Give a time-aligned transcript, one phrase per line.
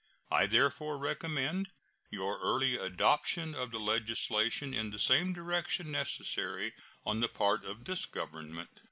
[0.31, 1.69] I therefore recommend
[2.09, 6.73] your early adoption of the legislation in the same direction necessary
[7.05, 8.71] on the part of this Government.